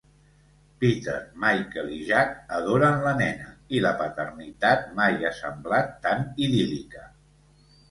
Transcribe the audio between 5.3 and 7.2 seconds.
ha semblat tan idíl·lica.